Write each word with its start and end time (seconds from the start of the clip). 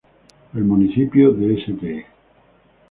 El 0.55 0.63
municipio 0.63 1.31
de 1.31 1.61
Ste. 1.61 2.05